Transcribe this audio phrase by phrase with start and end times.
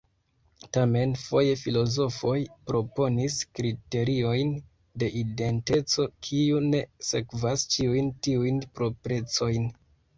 [0.77, 2.33] Tamen foje filozofoj
[2.71, 4.57] proponis kriteriojn
[5.05, 6.85] de identeco kiu ne
[7.15, 9.75] sekvas ĉiujn tiujn proprecojn.